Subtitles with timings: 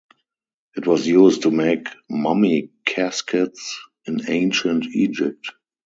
[0.75, 3.77] It was used to make mummy caskets
[4.07, 5.51] in Ancient Egypt.